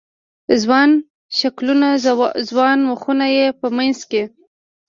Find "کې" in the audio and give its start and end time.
4.09-4.23